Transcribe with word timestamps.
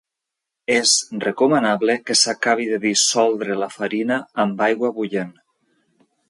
És 0.75 0.93
recomanable 1.25 1.95
que 2.07 2.15
s'acabi 2.21 2.65
de 2.71 2.79
dissoldre 2.87 3.59
la 3.65 3.69
farina 3.75 4.19
amb 4.47 4.65
aigua 4.71 4.93
bullent. 4.97 5.33